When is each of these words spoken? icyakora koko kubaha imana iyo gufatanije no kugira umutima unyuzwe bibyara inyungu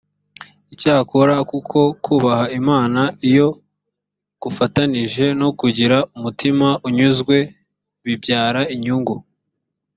icyakora 0.73 1.35
koko 1.49 1.79
kubaha 2.05 2.45
imana 2.59 3.01
iyo 3.29 3.47
gufatanije 4.41 5.25
no 5.39 5.49
kugira 5.59 5.97
umutima 6.17 6.67
unyuzwe 6.87 7.37
bibyara 8.05 8.61
inyungu 8.75 9.15